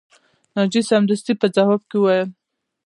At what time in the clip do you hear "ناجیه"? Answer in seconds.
0.55-0.81